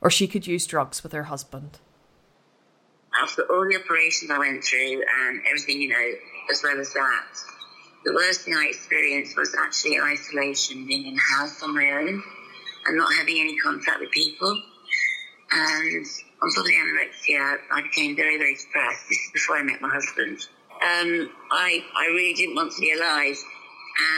or 0.00 0.10
she 0.10 0.26
could 0.26 0.46
use 0.46 0.66
drugs 0.66 1.02
with 1.02 1.12
her 1.12 1.24
husband. 1.24 1.78
After 3.22 3.42
all 3.42 3.68
the 3.68 3.78
operations 3.82 4.30
I 4.30 4.38
went 4.38 4.64
through 4.64 5.02
and 5.26 5.42
everything, 5.46 5.82
you 5.82 5.88
know, 5.88 6.12
as 6.50 6.62
well 6.62 6.80
as 6.80 6.92
that, 6.94 7.26
the 8.04 8.12
worst 8.12 8.40
thing 8.40 8.54
I 8.54 8.66
experienced 8.66 9.36
was 9.36 9.54
actually 9.54 10.00
isolation, 10.00 10.86
being 10.86 11.06
in 11.06 11.16
a 11.16 11.36
house 11.38 11.62
on 11.62 11.74
my 11.74 11.92
own 11.92 12.22
and 12.86 12.96
not 12.96 13.14
having 13.14 13.38
any 13.38 13.56
contact 13.58 14.00
with 14.00 14.10
people. 14.10 14.60
And 15.52 16.06
on 16.42 16.50
top 16.50 16.58
of 16.58 16.66
the 16.66 16.72
anorexia, 16.72 17.58
I 17.70 17.82
became 17.82 18.16
very, 18.16 18.38
very 18.38 18.56
depressed. 18.56 19.08
This 19.08 19.18
is 19.18 19.30
before 19.32 19.56
I 19.56 19.62
met 19.62 19.80
my 19.80 19.90
husband 19.90 20.48
um, 20.82 21.30
I, 21.50 21.84
I 21.96 22.06
really 22.06 22.34
didn't 22.34 22.56
want 22.56 22.72
to 22.72 22.80
be 22.80 22.92
alive. 22.92 23.36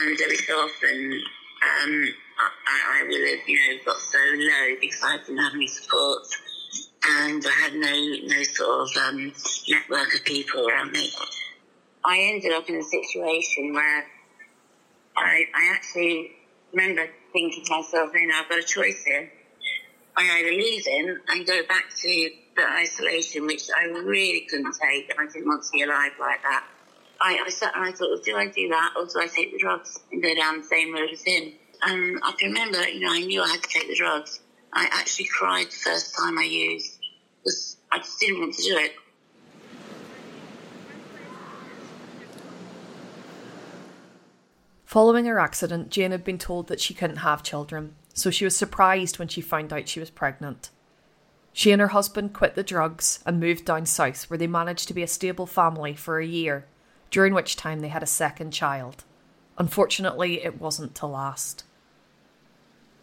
And 0.03 0.21
every 0.21 0.37
so 0.37 0.55
often, 0.55 1.23
um, 1.83 2.09
I, 2.39 3.01
I 3.01 3.03
would 3.09 3.29
have, 3.29 3.49
you 3.49 3.57
know, 3.57 3.85
got 3.85 3.99
so 3.99 4.19
low 4.19 4.77
because 4.81 5.01
I 5.03 5.19
didn't 5.19 5.39
have 5.39 5.55
any 5.55 5.67
support 5.67 6.23
and 7.07 7.45
I 7.47 7.51
had 7.51 7.75
no, 7.75 7.91
no 8.35 8.43
sort 8.45 8.89
of 8.89 8.97
um, 9.09 9.33
network 9.69 10.15
of 10.15 10.25
people 10.25 10.67
around 10.67 10.93
me. 10.93 11.11
I 12.05 12.19
ended 12.19 12.53
up 12.53 12.69
in 12.69 12.77
a 12.77 12.83
situation 12.83 13.73
where 13.75 14.05
I, 15.17 15.45
I 15.55 15.73
actually 15.75 16.33
remember 16.73 17.07
thinking 17.33 17.65
to 17.65 17.71
myself, 17.77 18.11
you 18.15 18.27
know, 18.27 18.35
I've 18.41 18.49
got 18.49 18.59
a 18.59 18.63
choice 18.63 19.05
here. 19.05 19.31
I 20.17 20.39
either 20.39 20.51
leave 20.51 20.87
him 20.87 21.21
and 21.29 21.47
go 21.47 21.63
back 21.67 21.85
to 22.03 22.31
the 22.57 22.69
isolation, 22.69 23.47
which 23.47 23.69
I 23.77 23.85
really 23.87 24.47
couldn't 24.49 24.77
take, 24.81 25.13
I 25.19 25.27
didn't 25.27 25.47
want 25.47 25.65
to 25.65 25.71
be 25.73 25.83
alive 25.83 26.13
like 26.21 26.43
that. 26.43 26.65
I, 27.21 27.39
I 27.45 27.49
sat 27.51 27.75
and 27.75 27.85
I 27.85 27.93
thought, 27.93 28.11
well, 28.11 28.21
do 28.25 28.37
I 28.37 28.47
do 28.47 28.69
that, 28.69 28.93
or 28.97 29.05
do 29.07 29.21
I 29.21 29.27
take 29.27 29.53
the 29.53 29.59
drugs 29.59 30.01
and 30.13 30.23
go 30.23 30.35
down 30.35 30.59
the 30.59 30.65
same 30.65 30.93
road 30.93 31.11
as 31.13 31.23
him? 31.23 31.53
And 31.83 32.21
I 32.23 32.33
can 32.33 32.49
remember, 32.49 32.87
you 32.89 33.01
know, 33.01 33.13
I 33.13 33.21
knew 33.21 33.43
I 33.43 33.49
had 33.49 33.63
to 33.63 33.69
take 33.69 33.89
the 33.89 33.97
drugs. 33.97 34.41
I 34.73 34.89
actually 34.93 35.27
cried 35.27 35.67
the 35.67 35.77
first 35.77 36.17
time 36.17 36.39
I 36.39 36.45
used 36.45 36.99
because 37.43 37.77
I 37.93 37.99
just 37.99 38.19
didn't 38.19 38.41
want 38.41 38.55
to 38.55 38.63
do 38.63 38.77
it. 38.77 38.93
Following 44.85 45.27
her 45.27 45.41
accident, 45.41 45.91
Jane 45.91 46.13
had 46.13 46.25
been 46.25 46.39
told 46.39 46.69
that 46.69 46.81
she 46.81 46.95
couldn't 46.95 47.17
have 47.17 47.43
children, 47.43 47.97
so 48.13 48.31
she 48.31 48.45
was 48.45 48.57
surprised 48.57 49.19
when 49.19 49.27
she 49.29 49.41
found 49.41 49.73
out 49.73 49.89
she 49.89 49.99
was 49.99 50.11
pregnant. 50.11 50.71
She 51.57 51.71
and 51.71 51.81
her 51.81 51.89
husband 51.89 52.33
quit 52.35 52.57
the 52.57 52.65
drugs 52.65 53.21
and 53.25 53.39
moved 53.39 53.65
down 53.65 53.87
south, 53.87 54.29
where 54.29 54.37
they 54.37 54.49
managed 54.49 54.89
to 54.89 54.95
be 54.95 55.05
a 55.05 55.07
stable 55.07 55.47
family 55.47 55.95
for 55.95 56.19
a 56.19 56.27
year, 56.27 56.67
during 57.13 57.33
which 57.33 57.55
time 57.55 57.79
they 57.79 57.89
had 57.89 58.03
a 58.03 58.07
second 58.07 58.51
child. 58.51 59.05
Unfortunately, 59.57 60.45
it 60.45 60.61
wasn't 60.61 60.97
to 60.97 61.07
last. 61.07 61.63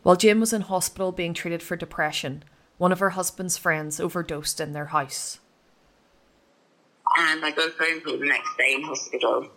While 0.04 0.18
Jane 0.18 0.42
was 0.42 0.52
in 0.52 0.64
hospital 0.64 1.14
being 1.14 1.34
treated 1.34 1.64
for 1.64 1.78
depression, 1.78 2.44
one 2.78 2.92
of 2.92 3.00
her 3.00 3.12
husband's 3.12 3.58
friends 3.58 4.02
overdosed 4.02 4.60
in 4.60 4.74
their 4.74 4.88
house. 4.88 5.40
And 7.18 7.46
I 7.46 7.52
got 7.52 7.70
a 7.70 7.72
phone 7.72 8.02
call 8.02 8.18
the 8.18 8.26
next 8.26 8.58
day 8.58 8.74
in 8.76 8.84
hospital 8.84 9.48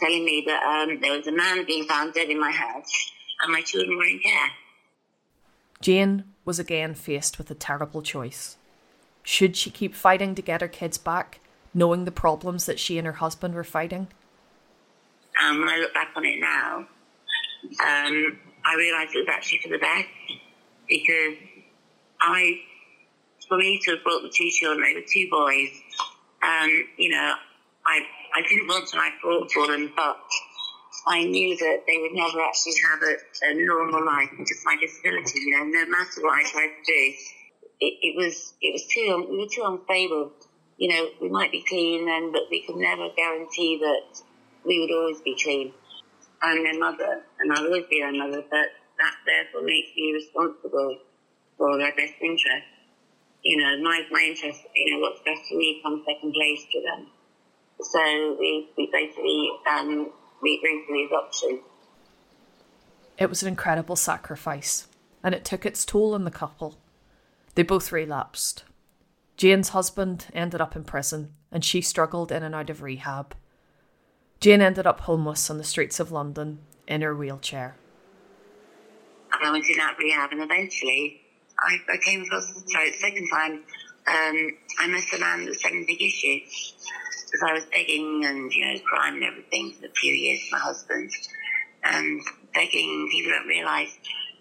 telling 0.00 0.24
me 0.24 0.44
that 0.46 0.62
um, 0.62 0.98
there 1.02 1.16
was 1.16 1.26
a 1.26 1.32
man 1.32 1.66
being 1.66 1.84
found 1.84 2.14
dead 2.14 2.30
in 2.30 2.40
my 2.40 2.50
house 2.50 3.12
and 3.42 3.52
my 3.52 3.60
children 3.60 3.98
were 3.98 4.04
in 4.04 4.20
care. 4.20 4.48
Jane 5.82 6.24
was 6.48 6.58
again 6.58 6.94
faced 6.94 7.36
with 7.36 7.50
a 7.50 7.54
terrible 7.54 8.00
choice. 8.00 8.56
Should 9.22 9.54
she 9.54 9.68
keep 9.68 9.94
fighting 9.94 10.34
to 10.34 10.40
get 10.40 10.62
her 10.62 10.66
kids 10.66 10.96
back, 10.96 11.40
knowing 11.74 12.06
the 12.06 12.10
problems 12.10 12.64
that 12.64 12.80
she 12.80 12.96
and 12.96 13.06
her 13.06 13.20
husband 13.24 13.54
were 13.54 13.62
fighting? 13.62 14.08
Um, 15.44 15.60
when 15.60 15.68
I 15.68 15.76
look 15.76 15.92
back 15.92 16.08
on 16.16 16.24
it 16.24 16.40
now, 16.40 16.86
um, 17.84 18.38
I 18.64 18.74
realise 18.78 19.10
it 19.14 19.18
was 19.18 19.28
actually 19.28 19.60
for 19.62 19.68
the 19.68 19.78
best 19.78 20.08
because 20.88 21.36
I, 22.18 22.60
for 23.46 23.58
me 23.58 23.78
to 23.84 23.90
have 23.90 24.02
brought 24.02 24.22
the 24.22 24.32
two 24.34 24.48
children, 24.48 24.88
they 24.88 24.98
were 24.98 25.06
two 25.06 25.28
boys, 25.30 25.68
um, 26.42 26.70
you 26.96 27.10
know, 27.10 27.34
I, 27.86 28.00
I 28.34 28.40
didn't 28.48 28.68
want 28.68 28.88
to, 28.88 28.96
I 28.96 29.10
fought 29.20 29.52
for 29.52 29.66
them, 29.66 29.92
but 29.94 30.16
I 31.08 31.24
knew 31.24 31.56
that 31.56 31.84
they 31.86 31.98
would 32.02 32.12
never 32.12 32.40
actually 32.42 32.74
have 32.84 33.00
a, 33.02 33.16
a 33.50 33.64
normal 33.64 34.04
life 34.04 34.28
because 34.36 34.62
my 34.66 34.76
disability, 34.78 35.40
you 35.40 35.56
know, 35.56 35.64
no 35.64 35.86
matter 35.86 36.20
what 36.20 36.38
I 36.38 36.42
tried 36.44 36.68
to 36.68 36.84
do, 36.84 37.14
it, 37.80 37.94
it 38.02 38.16
was, 38.16 38.52
it 38.60 38.72
was 38.74 38.84
too, 38.92 39.26
we 39.30 39.38
were 39.38 39.48
too 39.48 39.64
unstable. 39.64 40.32
You 40.76 40.88
know, 40.90 41.08
we 41.22 41.30
might 41.30 41.50
be 41.50 41.64
clean 41.66 42.04
then, 42.04 42.30
but 42.30 42.42
we 42.50 42.62
could 42.66 42.76
never 42.76 43.08
guarantee 43.16 43.78
that 43.80 44.20
we 44.66 44.80
would 44.80 44.94
always 44.94 45.20
be 45.22 45.34
clean. 45.42 45.72
I'm 46.42 46.62
their 46.62 46.78
mother, 46.78 47.22
and 47.40 47.52
I'll 47.52 47.64
always 47.64 47.86
be 47.88 48.00
their 48.00 48.12
mother, 48.12 48.42
but 48.42 48.68
that 49.00 49.14
therefore 49.24 49.62
makes 49.62 49.88
me 49.96 50.12
responsible 50.12 50.98
for 51.56 51.78
their 51.78 51.94
best 51.96 52.14
interest. 52.20 52.68
You 53.42 53.56
know, 53.56 53.82
my, 53.82 54.02
my 54.10 54.22
interest, 54.28 54.60
you 54.74 54.94
know, 54.94 55.00
what's 55.00 55.22
best 55.24 55.48
for 55.48 55.56
me 55.56 55.80
comes 55.82 56.04
second 56.04 56.32
place 56.34 56.64
to 56.70 56.82
them. 56.82 57.06
So 57.80 58.36
we, 58.38 58.68
we 58.76 58.90
basically, 58.92 59.50
um, 59.66 60.12
for 60.40 60.94
the 60.94 61.06
adoption. 61.08 61.60
It 63.18 63.28
was 63.28 63.42
an 63.42 63.48
incredible 63.48 63.96
sacrifice, 63.96 64.86
and 65.22 65.34
it 65.34 65.44
took 65.44 65.66
its 65.66 65.84
toll 65.84 66.14
on 66.14 66.24
the 66.24 66.30
couple. 66.30 66.78
They 67.54 67.62
both 67.62 67.90
relapsed. 67.90 68.64
Jane's 69.36 69.70
husband 69.70 70.26
ended 70.32 70.60
up 70.60 70.76
in 70.76 70.84
prison, 70.84 71.32
and 71.50 71.64
she 71.64 71.80
struggled 71.80 72.30
in 72.30 72.42
and 72.42 72.54
out 72.54 72.70
of 72.70 72.82
rehab. 72.82 73.34
Jane 74.40 74.60
ended 74.60 74.86
up 74.86 75.00
homeless 75.00 75.50
on 75.50 75.58
the 75.58 75.64
streets 75.64 75.98
of 75.98 76.12
London 76.12 76.60
in 76.86 77.00
her 77.02 77.14
wheelchair. 77.14 77.76
I 79.32 79.50
went 79.50 79.68
in 79.68 79.76
that 79.76 79.96
rehab, 79.98 80.30
and 80.32 80.42
eventually 80.42 81.20
I, 81.58 81.76
I 81.92 81.96
came 81.98 82.22
across, 82.22 82.52
sorry, 82.66 82.90
the 82.90 82.96
second 82.96 83.28
time, 83.32 83.52
um, 84.06 84.56
I 84.78 84.86
met 84.86 85.12
a 85.14 85.18
man 85.18 85.40
that 85.40 85.48
was 85.48 85.62
having 85.62 85.82
a 85.82 85.86
big 85.86 86.00
issue. 86.00 86.38
Because 87.30 87.48
I 87.48 87.52
was 87.52 87.64
begging 87.66 88.24
and, 88.24 88.52
you 88.52 88.64
know, 88.64 88.80
crying 88.80 89.16
and 89.16 89.24
everything 89.24 89.72
for 89.72 89.86
a 89.86 89.90
few 89.90 90.12
years, 90.12 90.40
my 90.50 90.58
husband. 90.58 91.10
And 91.84 92.20
begging, 92.54 93.08
people 93.12 93.32
don't 93.32 93.46
realise 93.46 93.98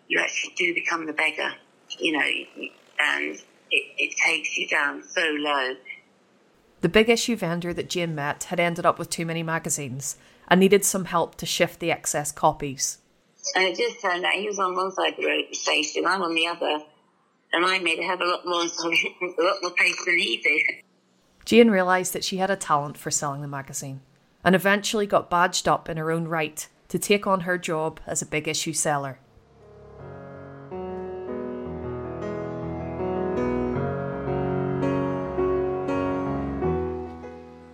you 0.07 0.19
actually 0.19 0.53
do 0.55 0.73
become 0.73 1.05
the 1.05 1.13
beggar, 1.13 1.53
you 1.99 2.13
know, 2.13 2.69
and 2.99 3.35
it, 3.35 3.43
it 3.71 4.15
takes 4.25 4.57
you 4.57 4.67
down 4.67 5.03
so 5.03 5.21
low. 5.21 5.75
The 6.81 6.89
big 6.89 7.09
issue 7.09 7.35
vendor 7.35 7.73
that 7.73 7.89
Jane 7.89 8.15
met 8.15 8.45
had 8.45 8.59
ended 8.59 8.85
up 8.85 8.99
with 8.99 9.09
too 9.09 9.25
many 9.25 9.43
magazines 9.43 10.17
and 10.47 10.59
needed 10.59 10.85
some 10.85 11.05
help 11.05 11.35
to 11.35 11.45
shift 11.45 11.79
the 11.79 11.91
excess 11.91 12.31
copies. 12.31 12.99
And 13.55 13.65
it 13.65 13.77
just 13.77 14.01
turned 14.01 14.25
out 14.25 14.33
he 14.33 14.47
was 14.47 14.59
on 14.59 14.75
one 14.75 14.91
side 14.91 15.13
of 15.13 15.17
the 15.17 15.25
road 15.25 15.55
station, 15.55 16.05
I'm 16.05 16.21
on 16.21 16.35
the 16.35 16.47
other, 16.47 16.83
and 17.53 17.65
I 17.65 17.79
made 17.79 17.99
a 17.99 18.03
hell 18.03 18.15
of 18.15 18.21
a 18.21 18.25
lot 18.25 18.45
more, 18.45 18.61
a 18.63 19.43
lot 19.43 19.57
more 19.61 19.71
pace 19.71 20.05
than 20.05 20.17
he 20.17 20.37
did. 20.37 20.83
Jane 21.47 21.69
realised 21.69 22.11
that 22.11 22.25
she 22.25 22.37
had 22.37 22.51
a 22.51 22.57
talent 22.57 22.97
for 22.97 23.09
selling 23.09 23.41
the 23.41 23.47
magazine 23.47 24.01
and 24.43 24.53
eventually 24.53 25.07
got 25.07 25.29
badged 25.29 25.65
up 25.65 25.87
in 25.87 25.95
her 25.95 26.11
own 26.11 26.27
right 26.27 26.67
to 26.89 26.99
take 26.99 27.25
on 27.25 27.39
her 27.39 27.57
job 27.57 28.01
as 28.05 28.21
a 28.21 28.25
big 28.25 28.49
issue 28.49 28.73
seller. 28.73 29.17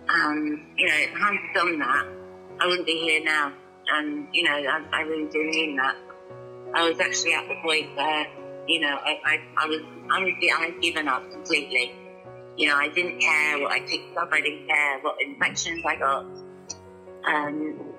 Um, 0.08 0.62
you 0.76 0.86
know, 0.86 0.94
if 0.94 1.10
I 1.16 1.36
done 1.52 1.80
that, 1.80 2.06
I 2.60 2.68
wouldn't 2.68 2.86
be 2.86 3.00
here 3.00 3.24
now. 3.24 3.52
And, 3.88 4.28
you 4.32 4.44
know, 4.44 4.52
I, 4.52 4.84
I 4.92 5.00
really 5.00 5.28
do 5.32 5.42
mean 5.50 5.74
that. 5.78 5.96
I 6.76 6.88
was 6.88 7.00
actually 7.00 7.34
at 7.34 7.48
the 7.48 7.56
point 7.60 7.96
where, 7.96 8.26
you 8.68 8.78
know, 8.78 9.00
I, 9.04 9.18
I, 9.24 9.40
I 9.56 9.66
was, 9.66 9.80
I 10.12 10.22
was, 10.22 10.32
I 10.56 10.64
had 10.66 10.80
given 10.80 11.08
up 11.08 11.28
completely. 11.32 12.03
You 12.56 12.68
know, 12.68 12.76
I 12.76 12.88
didn't 12.88 13.20
care 13.20 13.58
what 13.58 13.72
I 13.72 13.80
picked 13.80 14.16
up. 14.16 14.28
I 14.32 14.40
didn't 14.40 14.68
care 14.68 15.00
what 15.00 15.20
infections 15.20 15.84
I 15.84 15.96
got. 15.96 16.24
Um, 17.26 17.94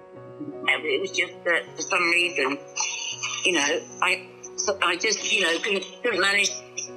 it 0.68 1.02
was 1.02 1.12
just 1.12 1.34
that 1.46 1.66
for 1.76 1.82
some 1.82 2.04
reason, 2.12 2.58
you 3.44 3.54
know, 3.54 3.82
I, 4.02 4.28
so 4.58 4.78
I 4.82 4.96
just, 4.96 5.32
you 5.32 5.42
know, 5.42 5.58
couldn't, 5.60 5.86
couldn't 6.04 6.22
manage. 6.22 6.52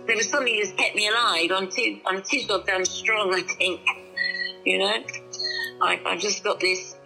There 0.06 0.16
was 0.16 0.28
something 0.28 0.54
that 0.60 0.76
kept 0.76 0.94
me 0.94 1.08
alive. 1.08 1.50
I'm 1.52 1.70
too, 1.70 2.00
I'm 2.06 2.22
too 2.22 2.42
goddamn 2.46 2.84
strong. 2.84 3.34
I 3.34 3.42
think, 3.42 3.80
you 4.64 4.78
know, 4.78 5.02
I, 5.82 6.00
I've 6.06 6.20
just 6.20 6.44
got 6.44 6.60
this. 6.60 6.96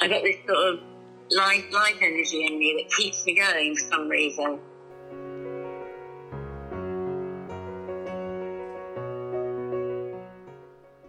I 0.00 0.08
got 0.08 0.22
this 0.22 0.36
sort 0.46 0.74
of 0.74 0.80
life, 1.30 1.64
life 1.72 1.96
energy 2.00 2.44
in 2.46 2.58
me 2.58 2.82
that 2.82 2.96
keeps 2.96 3.24
me 3.24 3.36
going 3.36 3.76
for 3.76 3.82
some 3.82 4.08
reason. 4.08 4.58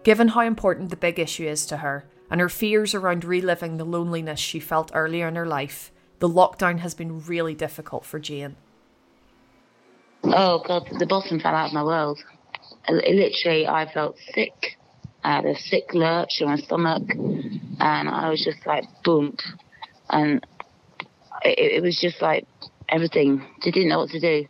Given 0.03 0.29
how 0.29 0.41
important 0.41 0.89
the 0.89 0.97
big 0.97 1.17
issue 1.17 1.47
is 1.47 1.65
to 1.67 1.77
her 1.77 2.05
and 2.29 2.41
her 2.41 2.49
fears 2.49 2.93
around 2.93 3.23
reliving 3.23 3.77
the 3.77 3.85
loneliness 3.85 4.39
she 4.39 4.59
felt 4.59 4.91
earlier 4.93 5.27
in 5.27 5.35
her 5.35 5.45
life, 5.45 5.91
the 6.19 6.27
lockdown 6.27 6.79
has 6.79 6.93
been 6.93 7.23
really 7.25 7.55
difficult 7.55 8.05
for 8.05 8.19
Jane. 8.19 8.55
Oh 10.23 10.63
God, 10.65 10.89
the 10.99 11.05
bottom 11.05 11.39
fell 11.39 11.53
out 11.53 11.67
of 11.67 11.73
my 11.73 11.83
world. 11.83 12.19
Uh, 12.87 12.93
literally, 12.93 13.67
I 13.67 13.91
felt 13.91 14.17
sick. 14.33 14.77
I 15.23 15.35
had 15.35 15.45
a 15.45 15.55
sick 15.55 15.93
lurch 15.93 16.41
in 16.41 16.47
my 16.47 16.57
stomach, 16.57 17.03
and 17.09 18.09
I 18.09 18.29
was 18.29 18.43
just 18.43 18.65
like 18.65 18.85
boom, 19.03 19.37
and 20.09 20.45
it, 21.43 21.75
it 21.75 21.83
was 21.83 21.97
just 21.99 22.21
like 22.21 22.45
everything. 22.89 23.45
She 23.63 23.71
didn't 23.71 23.89
know 23.89 23.99
what 23.99 24.09
to 24.09 24.19
do. 24.19 24.47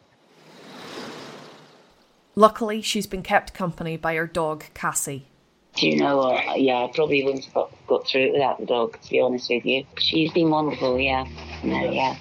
Luckily, 2.35 2.81
she's 2.81 3.05
been 3.05 3.21
kept 3.21 3.53
company 3.53 3.97
by 3.97 4.15
her 4.15 4.25
dog 4.25 4.65
Cassie, 4.73 5.27
do 5.75 5.87
you 5.87 5.97
know 5.97 6.17
what? 6.17 6.61
Yeah, 6.61 6.83
I 6.83 6.91
probably 6.93 7.23
wouldn't 7.23 7.45
have 7.45 7.53
got, 7.53 7.87
got 7.87 8.07
through 8.07 8.27
it 8.27 8.33
without 8.33 8.59
the 8.59 8.65
dog, 8.65 8.99
to 9.01 9.09
be 9.09 9.19
honest 9.19 9.49
with 9.49 9.65
you. 9.65 9.85
She's 9.97 10.31
been 10.31 10.49
wonderful, 10.49 10.99
yeah. 10.99 11.25
No, 11.63 11.91
yeah. 11.91 12.15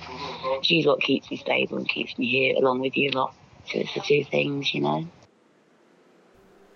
She's 0.63 0.87
what 0.87 1.01
keeps 1.01 1.31
me 1.31 1.37
stable 1.37 1.79
and 1.79 1.89
keeps 1.89 2.17
me 2.19 2.29
here 2.29 2.57
along 2.57 2.81
with 2.81 2.97
you 2.97 3.11
a 3.11 3.13
lot. 3.13 3.35
So 3.67 3.79
it's 3.79 3.95
the 3.95 4.01
two 4.01 4.25
things, 4.25 4.73
you 4.73 4.81
know. 4.81 5.07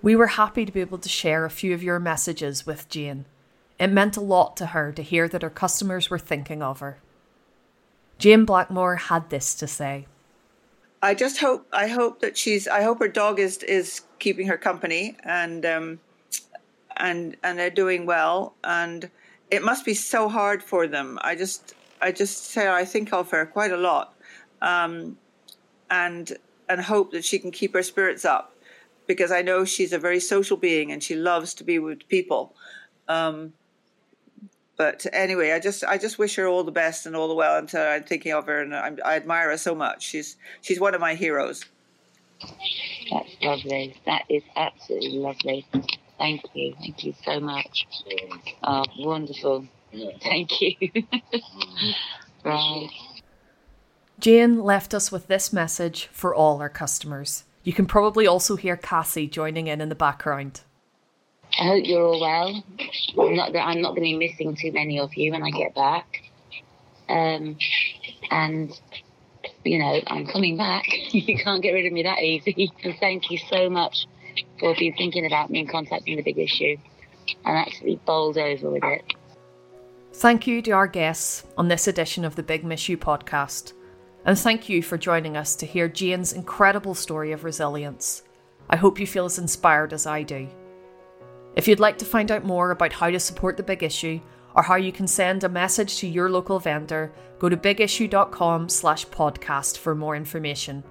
We 0.03 0.15
were 0.15 0.29
happy 0.29 0.65
to 0.67 0.73
be 0.73 0.81
able 0.81 0.99
to 0.99 1.09
share 1.09 1.45
a 1.45 1.51
few 1.51 1.73
of 1.73 1.83
your 1.83 1.99
messages 1.99 2.67
with 2.67 2.89
Jane. 2.89 3.25
It 3.79 3.89
meant 3.89 4.17
a 4.17 4.21
lot 4.21 4.57
to 4.59 4.67
her 4.67 4.93
to 4.93 5.03
hear 5.03 5.29
that 5.29 5.43
her 5.43 5.51
customers 5.51 6.11
were 6.11 6.19
thinking 6.19 6.63
of 6.63 6.81
her. 6.81 6.99
Jane 8.19 8.45
Blackmore 8.45 8.97
had 8.97 9.31
this 9.31 9.55
to 9.57 9.67
say. 9.67 10.07
I 11.03 11.15
just 11.15 11.39
hope 11.39 11.67
I 11.73 11.89
hope 11.89 12.21
that 12.21 12.39
she's 12.39 12.67
I 12.67 12.83
hope 12.83 12.99
her 13.01 13.09
dog 13.09 13.39
is 13.39 13.59
is 13.59 14.03
keeping 14.19 14.47
her 14.47 14.57
company 14.57 15.17
and 15.25 15.67
um, 15.67 16.01
and 16.97 17.37
and 17.43 17.59
they're 17.59 17.71
doing 17.71 18.07
well 18.07 18.55
and 18.65 19.11
it 19.51 19.63
must 19.63 19.85
be 19.85 19.95
so 19.95 20.29
hard 20.29 20.63
for 20.63 20.87
them. 20.87 21.19
I 21.23 21.35
just 21.35 21.75
i 22.01 22.13
just 22.13 22.47
say 22.47 22.69
i 22.69 22.85
think 22.85 23.13
of 23.13 23.31
her 23.31 23.47
quite 23.47 23.73
a 23.73 23.77
lot 23.77 24.15
um, 24.63 25.17
and 25.91 26.37
and 26.69 26.81
hope 26.81 27.13
that 27.13 27.25
she 27.25 27.39
can 27.39 27.51
keep 27.51 27.73
her 27.75 27.83
spirits 27.83 28.25
up 28.25 28.55
because 29.07 29.31
i 29.31 29.43
know 29.43 29.65
she's 29.65 29.93
a 29.93 29.99
very 29.99 30.21
social 30.21 30.57
being 30.57 30.91
and 30.93 31.03
she 31.03 31.15
loves 31.15 31.55
to 31.55 31.65
be 31.65 31.79
with 31.79 32.07
people. 32.09 32.55
Um, 33.09 33.53
but 34.77 35.07
anyway 35.13 35.53
i 35.53 35.61
just 35.61 35.85
i 35.85 35.97
just 35.97 36.19
wish 36.19 36.35
her 36.35 36.47
all 36.47 36.65
the 36.65 36.73
best 36.73 37.07
and 37.07 37.17
all 37.17 37.29
the 37.29 37.35
well 37.35 37.57
until 37.57 37.81
i'm 37.83 38.03
thinking 38.03 38.33
of 38.33 38.45
her 38.47 38.61
and 38.61 38.75
I, 38.75 38.93
I 39.05 39.17
admire 39.17 39.51
her 39.51 39.57
so 39.57 39.75
much. 39.75 40.03
She's 40.03 40.37
she's 40.61 40.81
one 40.81 40.95
of 40.95 41.01
my 41.01 41.15
heroes. 41.15 41.65
That's 43.11 43.37
lovely. 43.41 43.97
That 44.05 44.25
is 44.29 44.43
absolutely 44.57 45.19
lovely 45.19 45.67
Thank 46.19 46.43
you. 46.55 46.75
Thank 46.79 47.05
you 47.05 47.15
so 47.25 47.41
much. 47.41 47.87
Oh, 48.63 48.85
wonderful. 48.99 49.67
Thank 50.23 50.61
you. 50.61 50.75
right. 52.45 52.89
Jane 54.19 54.63
left 54.63 54.95
us 54.95 55.13
with 55.13 55.27
this 55.27 55.53
message 55.53 56.07
for 56.07 56.35
all 56.35 56.61
our 56.61 56.71
customers. 56.71 57.45
You 57.65 57.73
can 57.73 57.87
probably 57.87 58.27
also 58.27 58.57
hear 58.57 58.77
Cassie 58.77 59.27
joining 59.27 59.67
in 59.67 59.81
in 59.81 59.89
the 59.89 59.95
background. 59.95 60.63
I 61.59 61.65
hope 61.65 61.87
you're 61.87 62.03
all 62.03 62.21
well. 62.21 62.65
I'm 63.19 63.35
not, 63.35 63.57
I'm 63.57 63.83
not 63.83 63.91
going 63.91 64.03
to 64.03 64.19
be 64.19 64.29
missing 64.29 64.57
too 64.57 64.73
many 64.73 64.99
of 64.99 65.15
you 65.15 65.33
when 65.33 65.43
I 65.43 65.51
get 65.51 65.75
back. 65.75 66.23
Um, 67.09 67.57
and, 68.31 68.79
you 69.65 69.79
know, 69.79 70.01
I'm 70.07 70.27
coming 70.27 70.57
back. 70.57 70.85
you 71.13 71.39
can't 71.39 71.63
get 71.63 71.73
rid 71.73 71.87
of 71.87 71.93
me 71.93 72.03
that 72.05 72.21
easy. 72.21 72.73
and 72.83 72.97
thank 73.01 73.31
you 73.31 73.39
so 73.39 73.69
much 73.69 74.07
for 74.59 74.75
being 74.75 74.95
thinking 74.95 75.27
about 75.27 75.51
me 75.51 75.61
and 75.61 75.69
contacting 75.69 76.17
the 76.17 76.23
big 76.23 76.39
issue. 76.39 76.77
And 77.45 77.57
actually 77.57 78.01
bowled 78.07 78.39
over 78.39 78.71
with 78.71 78.85
it. 78.85 79.15
Thank 80.13 80.47
you 80.47 80.63
to 80.63 80.71
our 80.71 80.87
guests 80.87 81.45
on 81.59 81.69
this 81.69 81.89
edition 81.89 82.25
of 82.25 82.37
the 82.37 82.43
Big 82.43 82.63
You 82.63 82.97
podcast. 82.97 83.73
And 84.25 84.39
thank 84.39 84.69
you 84.69 84.83
for 84.83 84.97
joining 84.97 85.37
us 85.37 85.55
to 85.57 85.67
hear 85.67 85.89
Jane's 85.89 86.33
incredible 86.33 86.95
story 86.95 87.33
of 87.33 87.45
resilience. 87.45 88.23
I 88.69 88.77
hope 88.77 88.99
you 88.99 89.07
feel 89.07 89.27
as 89.27 89.39
inspired 89.39 89.93
as 89.93 90.07
I 90.07 90.23
do. 90.23 90.49
If 91.55 91.69
you'd 91.69 91.81
like 91.81 91.99
to 91.99 92.05
find 92.05 92.31
out 92.31 92.45
more 92.45 92.71
about 92.71 92.93
how 92.93 93.11
to 93.11 93.21
support 93.21 93.57
the 93.57 93.63
big 93.63 93.83
issue 93.83 94.21
or 94.55 94.63
how 94.63 94.77
you 94.77 94.91
can 94.91 95.07
send 95.07 95.45
a 95.45 95.49
message 95.49 95.99
to 95.99 96.07
your 96.07 96.31
local 96.31 96.59
vendor, 96.59 97.13
go 97.39 97.49
to 97.49 97.57
bigissue.com 97.57 98.69
slash 98.69 99.07
podcast 99.07 99.79
for 99.79 99.95
more 99.95 100.17
information. 100.17 100.83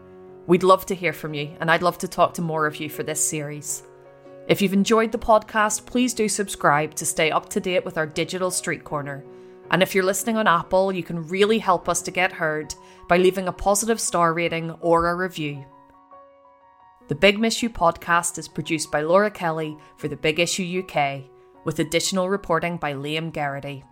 We'd 0.47 0.63
love 0.63 0.85
to 0.87 0.95
hear 0.95 1.13
from 1.13 1.33
you, 1.33 1.55
and 1.59 1.71
I'd 1.71 1.81
love 1.81 1.97
to 1.99 2.07
talk 2.07 2.35
to 2.35 2.41
more 2.41 2.67
of 2.67 2.75
you 2.77 2.89
for 2.89 3.01
this 3.01 3.25
series. 3.25 3.83
If 4.47 4.61
you've 4.61 4.73
enjoyed 4.73 5.11
the 5.11 5.17
podcast, 5.17 5.87
please 5.87 6.13
do 6.13 6.29
subscribe 6.29 6.93
to 6.95 7.05
stay 7.05 7.31
up 7.31 7.49
to 7.49 7.59
date 7.59 7.83
with 7.83 7.97
our 7.97 8.05
digital 8.05 8.51
street 8.51 8.83
corner. 8.83 9.25
And 9.71 9.81
if 9.81 9.95
you're 9.95 10.03
listening 10.03 10.37
on 10.37 10.45
Apple, 10.45 10.91
you 10.91 11.01
can 11.01 11.27
really 11.27 11.57
help 11.57 11.89
us 11.89 12.03
to 12.03 12.11
get 12.11 12.31
heard 12.31 12.75
by 13.09 13.17
leaving 13.17 13.47
a 13.47 13.51
positive 13.51 13.99
star 13.99 14.33
rating 14.33 14.69
or 14.81 15.07
a 15.07 15.15
review. 15.15 15.65
The 17.07 17.15
Big 17.15 17.37
You 17.37 17.69
podcast 17.69 18.37
is 18.37 18.47
produced 18.47 18.91
by 18.91 19.01
Laura 19.01 19.31
Kelly 19.31 19.75
for 19.97 20.07
the 20.07 20.15
Big 20.15 20.39
Issue 20.39 20.83
UK, 20.83 21.23
with 21.63 21.79
additional 21.79 22.29
reporting 22.29 22.77
by 22.77 22.93
Liam 22.93 23.33
Geraghty. 23.33 23.83